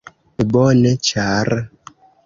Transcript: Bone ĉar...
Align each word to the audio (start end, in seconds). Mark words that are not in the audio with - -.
Bone 0.53 0.95
ĉar... 1.11 1.55